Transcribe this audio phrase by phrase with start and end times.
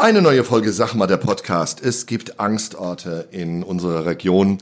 [0.00, 1.84] Eine neue Folge Sag mal, der Podcast.
[1.84, 4.58] Es gibt Angstorte in unserer Region.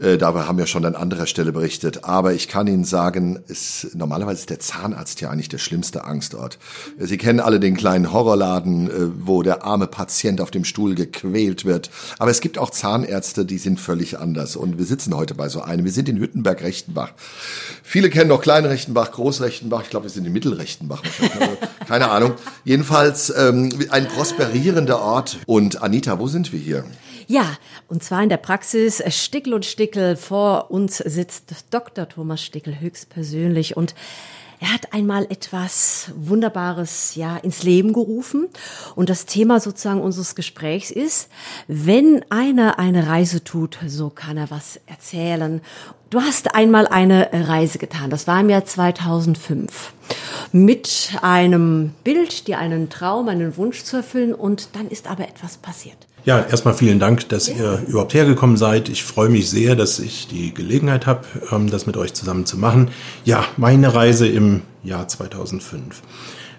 [0.00, 2.04] Äh, darüber haben wir schon an anderer Stelle berichtet.
[2.04, 6.58] Aber ich kann Ihnen sagen, es, normalerweise ist der Zahnarzt ja eigentlich der schlimmste Angstort.
[6.98, 11.66] Sie kennen alle den kleinen Horrorladen, äh, wo der arme Patient auf dem Stuhl gequält
[11.66, 11.90] wird.
[12.18, 14.56] Aber es gibt auch Zahnärzte, die sind völlig anders.
[14.56, 15.84] Und wir sitzen heute bei so einem.
[15.84, 17.12] Wir sind in Hüttenberg-Rechtenbach.
[17.82, 19.82] Viele kennen noch Klein-Rechtenbach, Groß-Rechtenbach.
[19.82, 21.02] Ich glaube, wir sind in Mittelrechtenbach.
[21.04, 21.58] wahrscheinlich.
[21.86, 22.32] Keine Ahnung.
[22.64, 24.69] Jedenfalls ähm, ein prosperierender
[25.00, 25.38] Ort.
[25.46, 26.84] Und Anita, wo sind wir hier?
[27.26, 27.44] Ja,
[27.88, 30.16] und zwar in der Praxis Stickel und Stickel.
[30.16, 32.08] Vor uns sitzt Dr.
[32.08, 33.94] Thomas Stickel höchstpersönlich und
[34.62, 38.48] er hat einmal etwas Wunderbares ja ins Leben gerufen
[38.94, 41.30] und das Thema sozusagen unseres Gesprächs ist,
[41.66, 45.62] wenn einer eine Reise tut, so kann er was erzählen.
[46.10, 49.94] Du hast einmal eine Reise getan, das war im Jahr 2005,
[50.52, 55.58] mit einem Bild, dir einen Traum, einen Wunsch zu erfüllen und dann ist aber etwas
[55.58, 55.96] passiert.
[56.24, 58.88] Ja, erstmal vielen Dank, dass ihr überhaupt hergekommen seid.
[58.90, 62.58] Ich freue mich sehr, dass ich die Gelegenheit habe, ähm, das mit euch zusammen zu
[62.58, 62.90] machen.
[63.24, 66.02] Ja, meine Reise im Jahr 2005.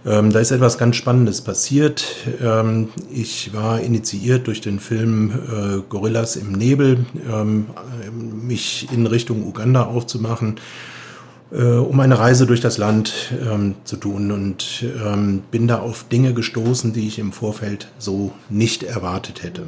[0.03, 2.03] Ähm, da ist etwas ganz Spannendes passiert.
[2.43, 7.67] Ähm, ich war initiiert durch den Film äh, Gorillas im Nebel, ähm,
[8.43, 10.55] mich in Richtung Uganda aufzumachen
[11.51, 16.05] äh, um eine Reise durch das Land ähm, zu tun und ähm, bin da auf
[16.07, 19.63] Dinge gestoßen, die ich im Vorfeld so nicht erwartet hätte.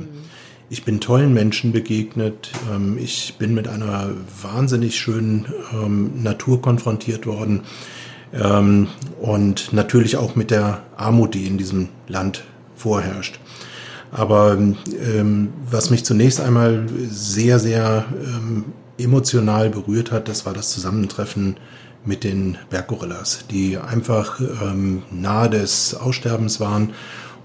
[0.70, 2.52] Ich bin tollen Menschen begegnet.
[2.74, 7.62] Ähm, ich bin mit einer wahnsinnig schönen ähm, Natur konfrontiert worden
[8.34, 8.88] ähm,
[9.22, 12.44] und natürlich auch mit der Armut, die in diesem Land
[12.76, 13.40] vorherrscht.
[14.12, 18.66] Aber ähm, was mich zunächst einmal sehr, sehr ähm,
[18.98, 21.58] emotional berührt hat, das war das Zusammentreffen
[22.06, 26.94] mit den Berggorillas, die einfach ähm, nahe des Aussterbens waren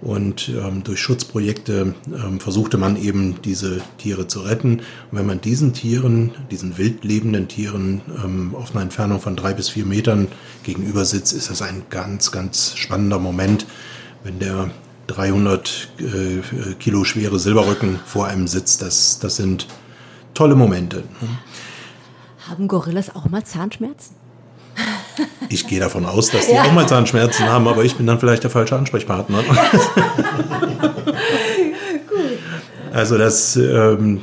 [0.00, 4.78] und ähm, durch Schutzprojekte ähm, versuchte man eben diese Tiere zu retten.
[5.10, 9.54] Und wenn man diesen Tieren, diesen wild lebenden Tieren ähm, auf einer Entfernung von drei
[9.54, 10.28] bis vier Metern
[10.62, 13.66] gegenüber sitzt, ist das ein ganz, ganz spannender Moment,
[14.22, 14.70] wenn der
[15.08, 18.82] 300 äh, Kilo schwere Silberrücken vor einem sitzt.
[18.82, 19.66] Das, das sind
[20.32, 21.02] tolle Momente.
[22.48, 24.14] Haben Gorillas auch mal Zahnschmerzen?
[25.48, 26.62] Ich gehe davon aus, dass die ja.
[26.62, 29.42] auch mal Zahnschmerzen haben, aber ich bin dann vielleicht der falsche Ansprechpartner.
[32.98, 34.20] Also das, ähm,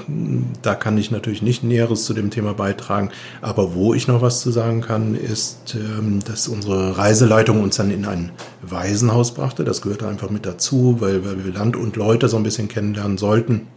[0.62, 3.10] da kann ich natürlich nicht Näheres zu dem Thema beitragen.
[3.42, 7.90] Aber wo ich noch was zu sagen kann, ist, ähm, dass unsere Reiseleitung uns dann
[7.90, 8.32] in ein
[8.62, 9.64] Waisenhaus brachte.
[9.64, 13.18] Das gehörte einfach mit dazu, weil, weil wir Land und Leute so ein bisschen kennenlernen
[13.18, 13.68] sollten.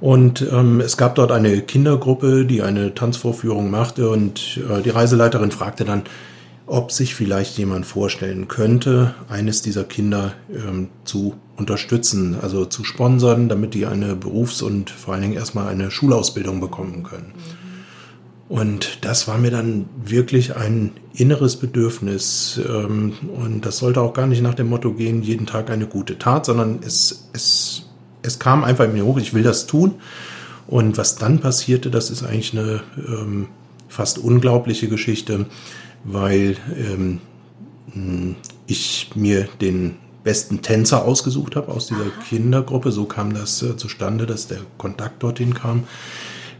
[0.00, 5.50] Und ähm, es gab dort eine Kindergruppe, die eine Tanzvorführung machte und äh, die Reiseleiterin
[5.50, 6.02] fragte dann,
[6.66, 13.48] ob sich vielleicht jemand vorstellen könnte, eines dieser Kinder ähm, zu unterstützen, also zu sponsern,
[13.48, 17.32] damit die eine Berufs- und vor allen Dingen erstmal eine Schulausbildung bekommen können.
[17.36, 17.64] Mhm.
[18.48, 22.60] Und das war mir dann wirklich ein inneres Bedürfnis.
[22.66, 26.18] Ähm, und das sollte auch gar nicht nach dem Motto gehen, jeden Tag eine gute
[26.18, 27.83] Tat, sondern es, es
[28.24, 29.94] es kam einfach in mir hoch, ich will das tun.
[30.66, 33.48] Und was dann passierte, das ist eigentlich eine ähm,
[33.88, 35.46] fast unglaubliche Geschichte,
[36.04, 37.20] weil ähm,
[38.66, 42.92] ich mir den besten Tänzer ausgesucht habe aus dieser Kindergruppe.
[42.92, 45.84] So kam das äh, zustande, dass der Kontakt dorthin kam.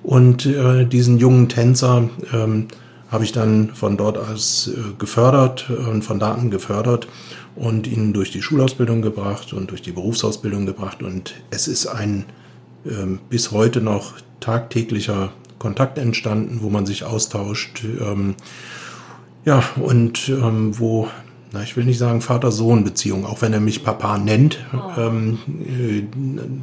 [0.02, 2.68] Und äh, diesen jungen Tänzer ähm,
[3.14, 7.06] habe ich dann von dort aus äh, gefördert und von Daten gefördert
[7.54, 11.00] und ihn durch die Schulausbildung gebracht und durch die Berufsausbildung gebracht.
[11.00, 12.24] Und es ist ein
[12.84, 15.30] ähm, bis heute noch tagtäglicher
[15.60, 17.84] Kontakt entstanden, wo man sich austauscht.
[17.84, 18.34] Ähm,
[19.44, 21.06] ja, und ähm, wo,
[21.52, 24.58] na, ich will nicht sagen Vater-Sohn-Beziehung, auch wenn er mich Papa nennt.
[24.72, 25.00] Oh.
[25.00, 26.02] Äh,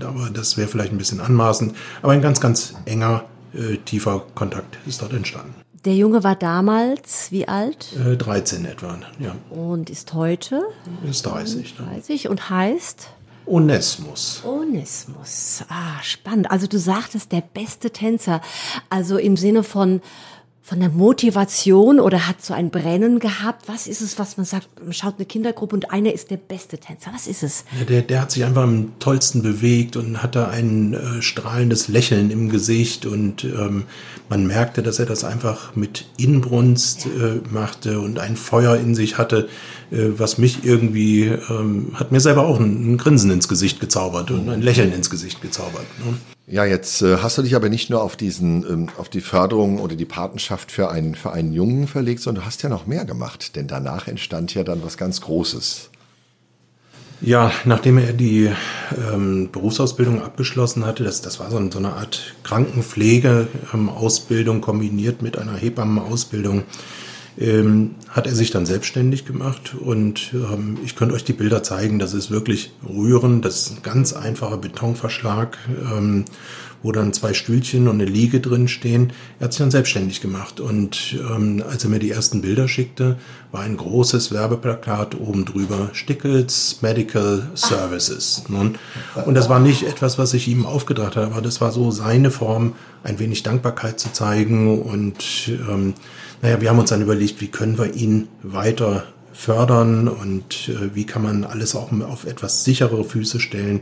[0.03, 1.73] aber das wäre vielleicht ein bisschen anmaßend.
[2.01, 3.23] Aber ein ganz, ganz enger,
[3.53, 5.55] äh, tiefer Kontakt ist dort entstanden.
[5.85, 7.87] Der Junge war damals wie alt?
[7.97, 9.35] Äh, 13 etwa, ja.
[9.49, 10.61] Und ist heute?
[11.09, 11.75] Ist 30.
[11.75, 13.09] 30 und heißt?
[13.47, 14.43] Onesmus.
[14.45, 15.63] Onesmus.
[15.69, 16.51] Ah, spannend.
[16.51, 18.41] Also du sagtest, der beste Tänzer.
[18.91, 20.01] Also im Sinne von
[20.63, 23.67] von der Motivation oder hat so ein Brennen gehabt?
[23.67, 26.77] Was ist es, was man sagt, man schaut eine Kindergruppe und einer ist der beste
[26.77, 27.11] Tänzer?
[27.13, 27.65] Was ist es?
[27.77, 32.29] Ja, der, der hat sich einfach am tollsten bewegt und hatte ein äh, strahlendes Lächeln
[32.29, 33.85] im Gesicht und ähm,
[34.29, 39.17] man merkte, dass er das einfach mit Inbrunst äh, machte und ein Feuer in sich
[39.17, 39.49] hatte,
[39.91, 44.29] äh, was mich irgendwie, ähm, hat mir selber auch ein, ein Grinsen ins Gesicht gezaubert
[44.29, 45.85] und ein Lächeln ins Gesicht gezaubert.
[46.05, 46.15] Ne?
[46.51, 49.79] Ja, jetzt äh, hast du dich aber nicht nur auf diesen, ähm, auf die Förderung
[49.79, 53.05] oder die Patenschaft für einen, für einen Jungen verlegt, sondern du hast ja noch mehr
[53.05, 55.91] gemacht, denn danach entstand ja dann was ganz Großes.
[57.21, 58.51] Ja, nachdem er die
[59.13, 65.37] ähm, Berufsausbildung abgeschlossen hatte, das, das war so, so eine Art Krankenpflege-Ausbildung ähm, kombiniert mit
[65.37, 66.63] einer Hebammenausbildung,
[67.39, 71.99] ähm, hat er sich dann selbstständig gemacht und ähm, ich könnte euch die Bilder zeigen,
[71.99, 76.25] das ist wirklich rührend, das ist ein ganz einfacher Betonverschlag, ähm,
[76.83, 79.13] wo dann zwei Stühlchen und eine Liege drin stehen.
[79.39, 83.17] Er hat sich dann selbstständig gemacht und ähm, als er mir die ersten Bilder schickte,
[83.51, 88.43] war ein großes Werbeplakat oben drüber, Stickels Medical Services.
[88.49, 88.73] Ne?
[89.25, 92.31] Und das war nicht etwas, was ich ihm aufgedacht habe, aber das war so seine
[92.31, 92.73] Form,
[93.03, 95.93] ein wenig Dankbarkeit zu zeigen und ähm,
[96.41, 99.03] naja, wir haben uns dann überlegt, wie können wir ihn weiter
[99.33, 103.81] fördern und äh, wie kann man alles auch auf etwas sicherere Füße stellen.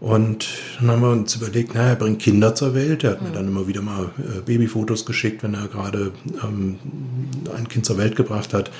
[0.00, 0.48] Und
[0.80, 3.04] dann haben wir uns überlegt, naja, er bringt Kinder zur Welt.
[3.04, 6.78] Er hat mir dann immer wieder mal äh, Babyfotos geschickt, wenn er gerade ähm,
[7.56, 8.70] ein Kind zur Welt gebracht hat.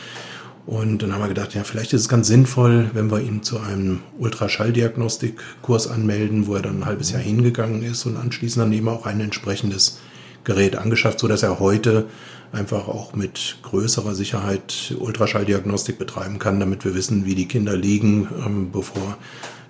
[0.67, 3.59] Und dann haben wir gedacht, ja, vielleicht ist es ganz sinnvoll, wenn wir ihn zu
[3.59, 8.89] einem Ultraschalldiagnostikkurs anmelden, wo er dann ein halbes Jahr hingegangen ist und anschließend dann eben
[8.89, 9.99] auch ein entsprechendes
[10.45, 12.07] Gerät angeschafft, so dass er heute
[12.53, 18.29] einfach auch mit größerer Sicherheit Ultraschalldiagnostik betreiben kann, damit wir wissen, wie die Kinder liegen,
[18.45, 19.17] ähm, bevor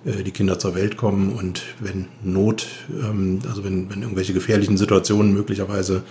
[0.05, 4.77] äh, die Kinder zur Welt kommen und wenn Not, ähm, also wenn, wenn irgendwelche gefährlichen
[4.77, 6.03] Situationen möglicherweise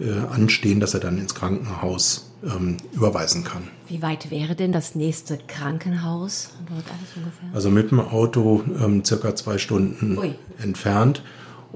[0.00, 3.62] äh, anstehen, dass er dann ins Krankenhaus ähm, überweisen kann.
[3.88, 7.48] Wie weit wäre denn das nächste Krankenhaus dort alles ungefähr?
[7.52, 10.34] Also mit dem Auto ähm, circa zwei Stunden Ui.
[10.62, 11.22] entfernt.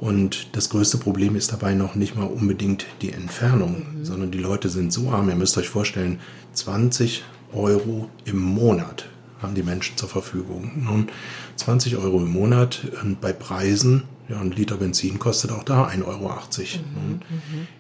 [0.03, 4.05] Und das größte Problem ist dabei noch nicht mal unbedingt die Entfernung, mhm.
[4.05, 5.29] sondern die Leute sind so arm.
[5.29, 6.19] Ihr müsst euch vorstellen,
[6.55, 7.23] 20
[7.53, 9.09] Euro im Monat
[9.41, 10.73] haben die Menschen zur Verfügung.
[10.75, 11.07] Nun,
[11.55, 16.05] 20 Euro im Monat äh, bei Preisen, ja, ein Liter Benzin kostet auch da 1,80
[16.07, 16.31] Euro.
[16.31, 17.21] Mhm,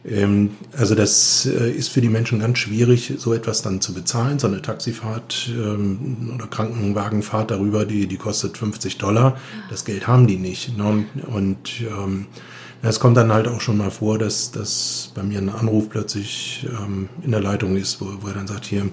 [0.05, 4.39] ähm, also das äh, ist für die Menschen ganz schwierig, so etwas dann zu bezahlen.
[4.39, 9.37] So eine Taxifahrt ähm, oder Krankenwagenfahrt darüber, die, die kostet 50 Dollar.
[9.71, 10.77] Das Geld haben die nicht.
[10.77, 11.05] Ne?
[11.29, 12.27] Und ähm,
[12.83, 16.67] es kommt dann halt auch schon mal vor, dass, dass bei mir ein Anruf plötzlich
[16.69, 18.91] ähm, in der Leitung ist, wo, wo er dann sagt, hier,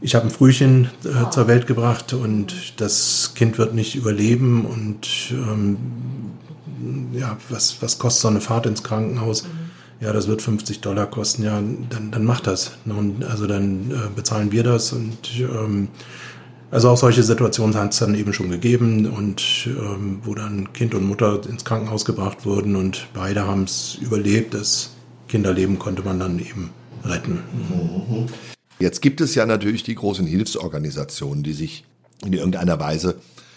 [0.00, 5.08] ich habe ein Frühchen äh, zur Welt gebracht und das Kind wird nicht überleben und
[5.32, 5.76] ähm,
[7.12, 9.44] ja, was, was kostet so eine Fahrt ins Krankenhaus?
[9.44, 9.48] Mhm.
[10.00, 11.42] Ja, das wird 50 Dollar kosten.
[11.42, 11.60] Ja,
[11.90, 12.72] dann, dann macht das.
[12.86, 15.88] Und also dann äh, bezahlen wir das und ähm,
[16.70, 20.94] also auch solche Situationen hat es dann eben schon gegeben und ähm, wo dann Kind
[20.94, 24.54] und Mutter ins Krankenhaus gebracht wurden und beide haben es überlebt.
[24.54, 24.94] Das
[25.28, 26.70] Kinderleben konnte man dann eben
[27.04, 27.40] retten.
[27.52, 28.26] Mhm.
[28.80, 31.84] Jetzt gibt es ja natürlich die großen Hilfsorganisationen, die sich
[32.24, 33.16] in irgendeiner Weise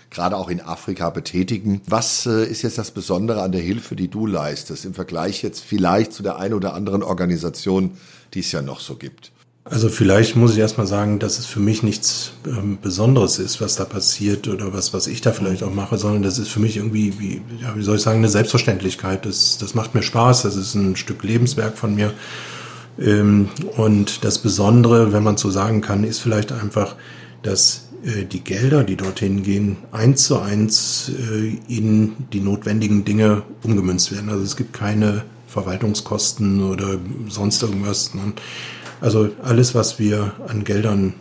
[0.10, 1.82] gerade auch in Afrika betätigen.
[1.88, 5.64] Was äh, ist jetzt das Besondere an der Hilfe, die du leistest, im Vergleich jetzt
[5.64, 7.98] vielleicht zu der einen oder anderen Organisation,
[8.34, 9.32] die es ja noch so gibt?
[9.66, 13.76] Also vielleicht muss ich erstmal sagen, dass es für mich nichts ähm, Besonderes ist, was
[13.76, 16.76] da passiert oder was, was ich da vielleicht auch mache, sondern das ist für mich
[16.76, 19.26] irgendwie, wie, ja, wie soll ich sagen, eine Selbstverständlichkeit.
[19.26, 22.14] Das, das macht mir Spaß, das ist ein Stück Lebenswerk von mir.
[23.00, 26.96] Ähm, und das Besondere, wenn man so sagen kann, ist vielleicht einfach,
[27.42, 33.44] dass äh, die Gelder, die dorthin gehen, eins zu eins äh, in die notwendigen Dinge
[33.64, 34.30] umgemünzt werden.
[34.30, 36.98] Also es gibt keine Verwaltungskosten oder
[37.30, 38.14] sonst irgendwas.
[38.14, 38.34] Ne?
[39.02, 41.14] Also alles, was wir an Geldern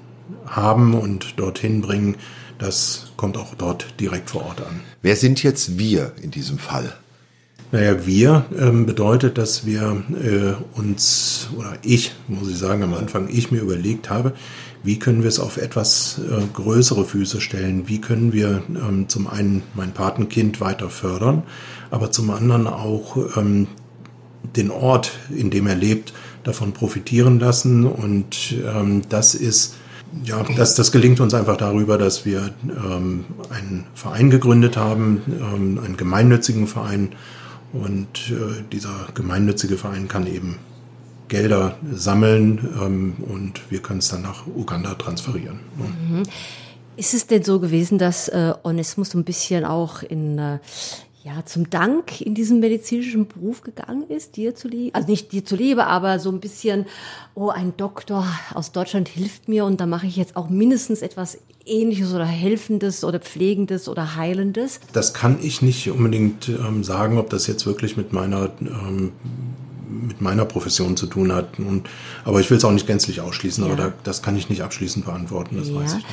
[0.46, 2.16] haben und dorthin bringen,
[2.58, 4.80] das kommt auch dort direkt vor Ort an.
[5.02, 6.92] Wer sind jetzt wir in diesem Fall?
[7.72, 13.30] Naja, wir ähm, bedeutet, dass wir äh, uns, oder ich, muss ich sagen, am Anfang
[13.30, 14.34] ich mir überlegt habe,
[14.84, 17.88] wie können wir es auf etwas äh, größere Füße stellen?
[17.88, 21.44] Wie können wir ähm, zum einen mein Patenkind weiter fördern,
[21.90, 23.68] aber zum anderen auch ähm,
[24.54, 26.12] den Ort, in dem er lebt,
[26.44, 27.86] davon profitieren lassen.
[27.86, 29.76] Und ähm, das ist
[30.24, 35.80] ja, das, das gelingt uns einfach darüber, dass wir ähm, einen Verein gegründet haben, ähm,
[35.82, 37.14] einen gemeinnützigen Verein,
[37.72, 40.58] und äh, dieser gemeinnützige Verein kann eben
[41.28, 45.60] Gelder sammeln ähm, und wir können es dann nach Uganda transferieren.
[45.76, 46.22] Mhm.
[46.96, 50.58] Ist es denn so gewesen, dass äh, Onesmus so ein bisschen auch in äh,
[51.24, 55.44] ja, zum Dank in diesen medizinischen Beruf gegangen ist, dir zu liebe, also nicht dir
[55.44, 56.86] zu liebe, aber so ein bisschen,
[57.34, 61.38] oh, ein Doktor aus Deutschland hilft mir und da mache ich jetzt auch mindestens etwas
[61.64, 64.80] Ähnliches oder Helfendes oder Pflegendes oder Heilendes?
[64.92, 69.12] Das kann ich nicht unbedingt ähm, sagen, ob das jetzt wirklich mit meiner ähm,
[69.88, 71.58] mit meiner Profession zu tun hat.
[71.58, 71.86] Und,
[72.24, 73.72] aber ich will es auch nicht gänzlich ausschließen, ja.
[73.72, 75.74] aber da, das kann ich nicht abschließend beantworten, das ja.
[75.74, 76.06] weiß ich nicht.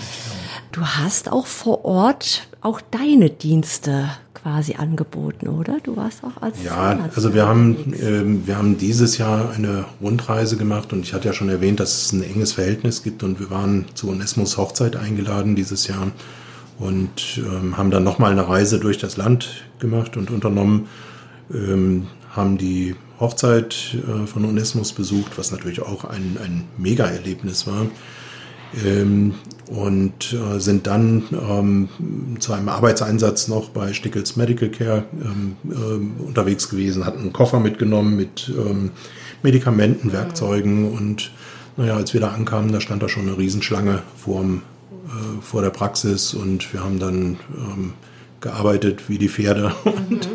[0.74, 4.10] Du hast auch vor Ort auch deine Dienste
[4.50, 5.78] quasi angeboten, oder?
[5.84, 9.86] Du warst auch als Ja, Zahnarzt also wir haben, äh, wir haben dieses Jahr eine
[10.02, 13.40] Rundreise gemacht und ich hatte ja schon erwähnt, dass es ein enges Verhältnis gibt und
[13.40, 16.12] wir waren zu Onesmos Hochzeit eingeladen dieses Jahr
[16.80, 20.88] und ähm, haben dann nochmal eine Reise durch das Land gemacht und unternommen,
[21.54, 27.86] ähm, haben die Hochzeit äh, von Onesmus besucht, was natürlich auch ein, ein Mega-Erlebnis war.
[28.86, 29.34] Ähm,
[29.70, 31.90] und äh, sind dann ähm,
[32.40, 37.60] zu einem Arbeitseinsatz noch bei Stickels Medical Care ähm, äh, unterwegs gewesen, hatten einen Koffer
[37.60, 38.92] mitgenommen mit ähm,
[39.44, 41.32] Medikamenten, Werkzeugen und
[41.78, 44.64] naja, als wir da ankamen, da stand da schon eine Riesenschlange vorm,
[45.06, 47.94] äh, vor der Praxis und wir haben dann ähm,
[48.42, 49.74] gearbeitet wie die Pferde.
[49.84, 50.30] Und,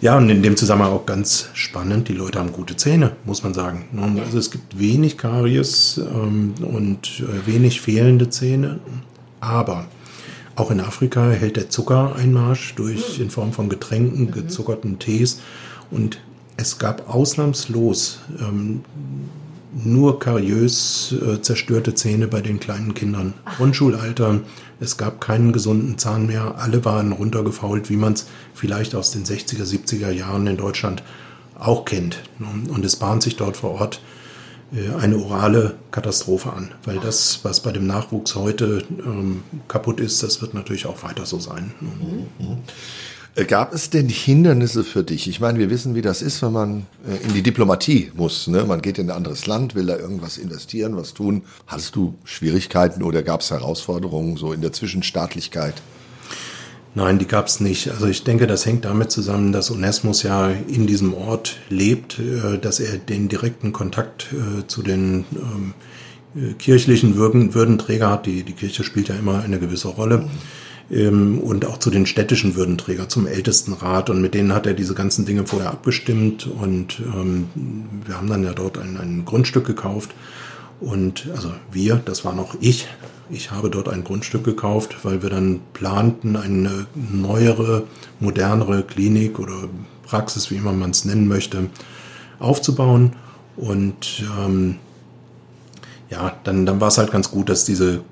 [0.00, 3.54] ja, und in dem Zusammenhang auch ganz spannend, die Leute haben gute Zähne, muss man
[3.54, 3.86] sagen.
[4.22, 8.80] Also es gibt wenig Karies ähm, und äh, wenig fehlende Zähne,
[9.40, 9.86] aber
[10.56, 15.40] auch in Afrika hält der Zucker Einmarsch durch in Form von Getränken, gezuckerten Tees.
[15.90, 16.20] Und
[16.56, 18.82] es gab ausnahmslos ähm,
[19.74, 23.34] nur kariös äh, zerstörte Zähne bei den kleinen Kindern.
[23.56, 24.40] Grundschulalter,
[24.80, 26.56] es gab keinen gesunden Zahn mehr.
[26.58, 31.02] Alle waren runtergefault, wie man es vielleicht aus den 60er, 70er Jahren in Deutschland
[31.58, 32.18] auch kennt.
[32.38, 34.00] Und es bahnt sich dort vor Ort
[34.72, 40.22] äh, eine orale Katastrophe an, weil das, was bei dem Nachwuchs heute ähm, kaputt ist,
[40.22, 41.72] das wird natürlich auch weiter so sein.
[41.80, 42.46] Mhm.
[42.46, 42.56] Mhm.
[43.36, 45.28] Äh, gab es denn Hindernisse für dich?
[45.28, 48.46] Ich meine, wir wissen, wie das ist, wenn man äh, in die Diplomatie muss.
[48.46, 48.64] Ne?
[48.64, 51.42] Man geht in ein anderes Land, will da irgendwas investieren, was tun.
[51.66, 55.74] Hattest du Schwierigkeiten oder gab es Herausforderungen so in der Zwischenstaatlichkeit?
[56.96, 57.90] Nein, die gab es nicht.
[57.90, 62.58] Also ich denke, das hängt damit zusammen, dass Onesmus ja in diesem Ort lebt, äh,
[62.58, 64.28] dass er den direkten Kontakt
[64.68, 65.74] zu den ähm,
[66.58, 68.26] kirchlichen Würdenträger hat.
[68.26, 70.18] Die, die Kirche spielt ja immer eine gewisse Rolle.
[70.18, 70.30] Mhm
[70.90, 74.10] ähm, und auch zu den städtischen Würdenträgern, zum Ältestenrat.
[74.10, 76.46] Und mit denen hat er diese ganzen Dinge vorher abgestimmt.
[76.46, 77.48] Und ähm,
[78.04, 80.10] wir haben dann ja dort ein, ein Grundstück gekauft.
[80.80, 82.86] Und also wir, das war noch ich,
[83.30, 87.84] ich habe dort ein Grundstück gekauft, weil wir dann planten, eine neuere,
[88.20, 89.68] modernere Klinik oder
[90.02, 91.70] Praxis, wie immer man es nennen möchte,
[92.38, 93.14] aufzubauen.
[93.56, 94.76] Und ähm,
[96.10, 98.02] ja, dann, dann war es halt ganz gut, dass diese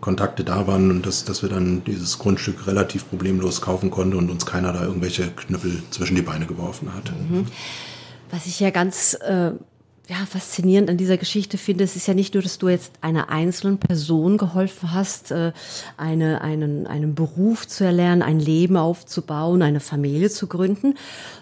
[0.00, 4.30] Kontakte da waren und dass, dass wir dann dieses Grundstück relativ problemlos kaufen konnten und
[4.30, 7.12] uns keiner da irgendwelche Knüppel zwischen die Beine geworfen hat.
[7.12, 7.46] Mhm.
[8.30, 9.52] Was ich ja ganz äh,
[10.08, 13.30] ja, faszinierend an dieser Geschichte finde, es ist ja nicht nur, dass du jetzt einer
[13.30, 15.52] einzelnen Person geholfen hast, äh,
[15.96, 20.94] eine, einen, einen Beruf zu erlernen, ein Leben aufzubauen, eine Familie zu gründen,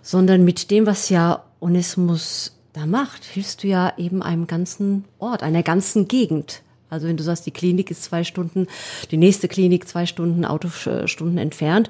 [0.02, 5.42] sondern mit dem, was ja Onesmus da macht, hilfst du ja eben einem ganzen Ort,
[5.42, 6.62] einer ganzen Gegend.
[6.92, 8.66] Also wenn du sagst, die Klinik ist zwei Stunden,
[9.10, 11.88] die nächste Klinik zwei Stunden, Autostunden entfernt.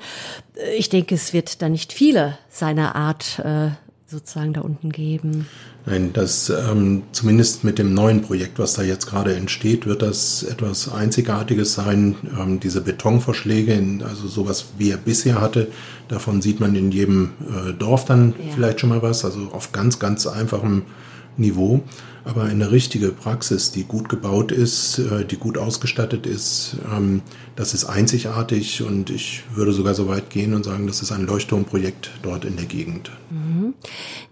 [0.54, 3.71] Äh, ich denke, es wird da nicht viele seiner Art äh,
[4.06, 5.47] sozusagen da unten geben.
[5.87, 10.44] Nein, das ähm, zumindest mit dem neuen Projekt, was da jetzt gerade entsteht, wird das
[10.44, 12.14] etwas Einzigartiges sein.
[12.38, 15.66] Ähm, diese Betonverschläge, in, also sowas wie er bisher hatte,
[16.06, 18.54] davon sieht man in jedem äh, Dorf dann ja.
[18.54, 20.82] vielleicht schon mal was, also auf ganz, ganz einfachem
[21.37, 21.83] Niveau.
[22.25, 27.21] Aber eine richtige Praxis, die gut gebaut ist, äh, die gut ausgestattet ist, ähm,
[27.57, 31.27] das ist einzigartig und ich würde sogar so weit gehen und sagen, das ist ein
[31.27, 33.11] Leuchtturmprojekt dort in der Gegend.
[33.31, 33.75] Mhm.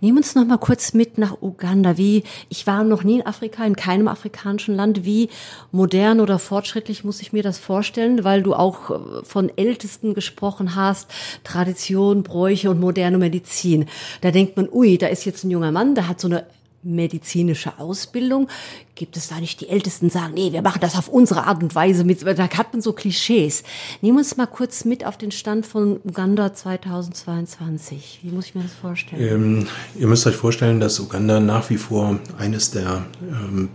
[0.01, 1.99] Nehmen uns noch mal kurz mit nach Uganda.
[1.99, 5.05] Wie ich war noch nie in Afrika, in keinem afrikanischen Land.
[5.05, 5.29] Wie
[5.73, 10.77] modern oder fortschrittlich muss ich mir das vorstellen, weil du auch äh, von Ältesten gesprochen
[10.77, 11.11] hast,
[11.43, 13.87] Tradition, Bräuche und moderne Medizin.
[14.21, 16.45] Da denkt man, ui, da ist jetzt ein junger Mann, der hat so eine
[16.83, 18.49] medizinische Ausbildung?
[18.95, 21.75] Gibt es da nicht die Ältesten sagen, nee, wir machen das auf unsere Art und
[21.75, 23.63] Weise mit, da hat man so Klischees.
[24.03, 28.21] Nehmen wir uns mal kurz mit auf den Stand von Uganda 2022.
[28.23, 29.23] Wie muss ich mir das vorstellen?
[29.23, 29.67] Ähm,
[29.99, 33.69] ihr müsst euch vorstellen, dass Uganda nach wie vor eines der ähm,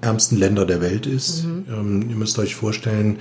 [0.00, 1.44] ärmsten Länder der Welt ist.
[1.44, 1.64] Mhm.
[1.70, 3.18] Ähm, ihr müsst euch vorstellen,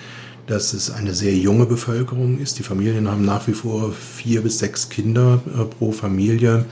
[0.47, 2.57] dass es eine sehr junge Bevölkerung ist.
[2.57, 6.65] Die Familien haben nach wie vor vier bis sechs Kinder äh, pro Familie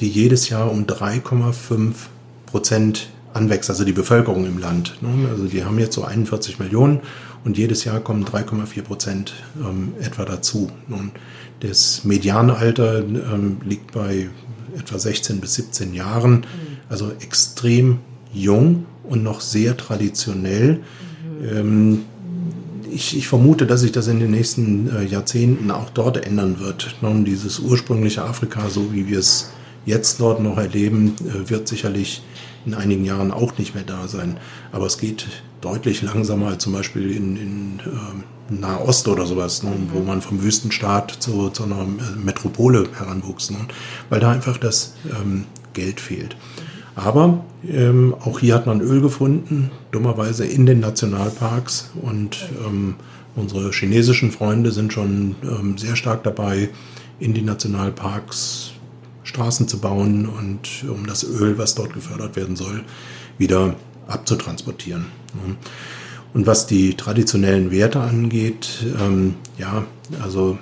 [0.00, 1.92] die jedes Jahr um 3,5
[2.46, 4.98] Prozent anwächst, also die Bevölkerung im Land.
[5.02, 5.28] Ne?
[5.28, 7.00] Also die haben jetzt so 41 Millionen
[7.44, 10.70] und jedes Jahr kommen 3,4 Prozent ähm, etwa dazu.
[10.88, 11.12] Nun,
[11.60, 14.28] das Medianalter ähm, liegt bei
[14.76, 16.46] etwa 16 bis 17 Jahren,
[16.88, 17.98] also extrem
[18.32, 20.80] jung und noch sehr traditionell.
[21.42, 22.04] Ähm,
[22.90, 26.96] ich, ich, vermute, dass sich das in den nächsten äh, Jahrzehnten auch dort ändern wird.
[27.02, 29.50] Nun, dieses ursprüngliche Afrika, so wie wir es
[29.86, 32.22] jetzt dort noch erleben, äh, wird sicherlich
[32.66, 34.36] in einigen Jahren auch nicht mehr da sein.
[34.72, 35.26] Aber es geht
[35.60, 40.42] deutlich langsamer als zum Beispiel in, in äh, Nahost oder sowas, ne, wo man vom
[40.42, 41.86] Wüstenstaat zu, zu einer
[42.22, 43.58] Metropole heranwuchs, ne,
[44.08, 46.36] weil da einfach das ähm, Geld fehlt.
[46.96, 51.90] Aber ähm, auch hier hat man Öl gefunden, dummerweise in den Nationalparks.
[52.02, 52.96] Und ähm,
[53.36, 56.70] unsere chinesischen Freunde sind schon ähm, sehr stark dabei,
[57.18, 58.72] in die Nationalparks
[59.30, 62.82] Straßen zu bauen und um das Öl, was dort gefördert werden soll,
[63.38, 63.76] wieder
[64.08, 65.06] abzutransportieren.
[66.34, 69.84] Und was die traditionellen Werte angeht, ähm, ja,
[70.22, 70.58] also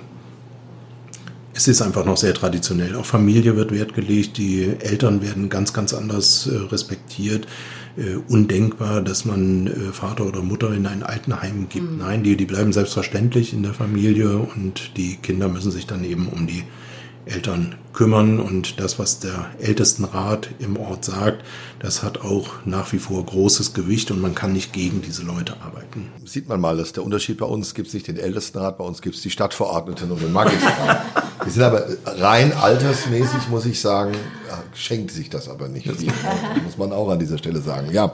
[1.53, 2.95] es ist einfach noch sehr traditionell.
[2.95, 7.47] Auch Familie wird Wert gelegt, die Eltern werden ganz, ganz anders äh, respektiert.
[7.97, 11.91] Äh, undenkbar, dass man äh, Vater oder Mutter in ein Altenheim gibt.
[11.91, 11.97] Mhm.
[11.97, 16.29] Nein, die, die bleiben selbstverständlich in der Familie und die Kinder müssen sich dann eben
[16.29, 16.63] um die
[17.25, 21.43] Eltern kümmern und das, was der Ältestenrat im Ort sagt,
[21.79, 25.55] das hat auch nach wie vor großes Gewicht und man kann nicht gegen diese Leute
[25.61, 26.11] arbeiten.
[26.25, 29.01] Sieht man mal, dass der Unterschied bei uns gibt es nicht den Ältestenrat, bei uns
[29.01, 31.01] gibt es die Stadtverordneten und den Magistrat.
[31.45, 34.13] Die sind aber rein altersmäßig, muss ich sagen,
[34.73, 35.87] schenkt sich das aber nicht.
[35.87, 35.97] Das
[36.63, 37.91] muss man auch an dieser Stelle sagen.
[37.91, 38.11] Ja,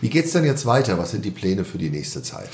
[0.00, 0.96] wie geht's denn jetzt weiter?
[0.96, 2.50] Was sind die Pläne für die nächste Zeit?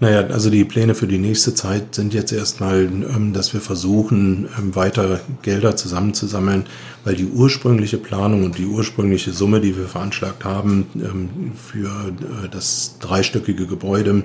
[0.00, 4.48] Naja, also die Pläne für die nächste Zeit sind jetzt erstmal, ähm, dass wir versuchen,
[4.58, 6.64] ähm, weiter Gelder zusammenzusammeln,
[7.04, 12.48] weil die ursprüngliche Planung und die ursprüngliche Summe, die wir veranschlagt haben ähm, für äh,
[12.50, 14.24] das dreistöckige Gebäude,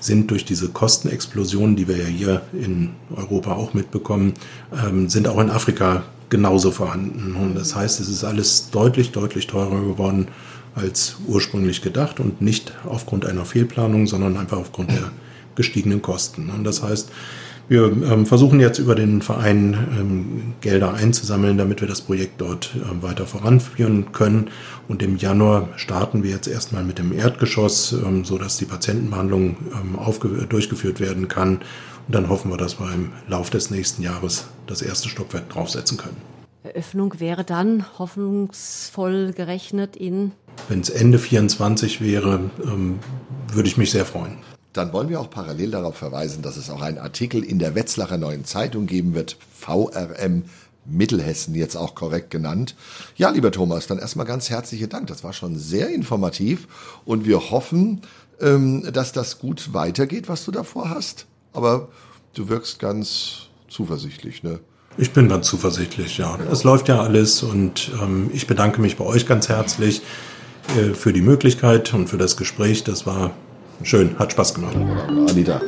[0.00, 4.32] sind durch diese Kostenexplosionen, die wir ja hier in Europa auch mitbekommen,
[5.08, 7.36] sind auch in Afrika genauso vorhanden.
[7.36, 10.28] Und das heißt, es ist alles deutlich, deutlich teurer geworden
[10.80, 15.10] als ursprünglich gedacht und nicht aufgrund einer Fehlplanung, sondern einfach aufgrund der
[15.54, 16.50] gestiegenen Kosten.
[16.50, 17.10] Und das heißt,
[17.70, 22.70] wir ähm, versuchen jetzt über den Verein ähm, Gelder einzusammeln, damit wir das Projekt dort
[22.74, 24.50] ähm, weiter voranführen können.
[24.88, 29.56] Und im Januar starten wir jetzt erstmal mit dem Erdgeschoss, ähm, so dass die Patientenbehandlung
[30.48, 31.58] durchgeführt werden kann.
[32.08, 35.96] Und dann hoffen wir, dass wir im Lauf des nächsten Jahres das erste Stockwerk draufsetzen
[35.96, 36.16] können.
[36.64, 40.32] Eröffnung wäre dann hoffnungsvoll gerechnet in?
[40.68, 42.98] Wenn es Ende 24 wäre, ähm,
[43.52, 44.38] würde ich mich sehr freuen.
[44.72, 48.18] Dann wollen wir auch parallel darauf verweisen, dass es auch einen Artikel in der Wetzlacher
[48.18, 50.44] Neuen Zeitung geben wird, VRM
[50.86, 52.74] Mittelhessen jetzt auch korrekt genannt.
[53.16, 55.06] Ja, lieber Thomas, dann erstmal ganz herzlichen Dank.
[55.08, 56.68] Das war schon sehr informativ
[57.04, 58.02] und wir hoffen,
[58.40, 61.26] ähm, dass das gut weitergeht, was du davor hast.
[61.52, 61.88] Aber
[62.34, 64.60] du wirkst ganz zuversichtlich, ne?
[64.98, 66.38] Ich bin ganz zuversichtlich, ja.
[66.50, 70.02] Es läuft ja alles und ähm, ich bedanke mich bei euch ganz herzlich
[70.76, 72.84] äh, für die Möglichkeit und für das Gespräch.
[72.84, 73.32] Das war
[73.82, 74.76] schön, hat Spaß gemacht.
[75.28, 75.60] Anita,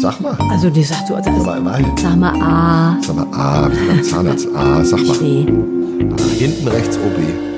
[0.00, 0.36] sag mal.
[0.50, 2.98] Also die sagt so, also, sag mal, sag mal A.
[3.02, 5.16] Sag mal A, wie Zahnarzt A, sag mal.
[5.18, 5.46] B.
[6.38, 7.53] hinten rechts OB.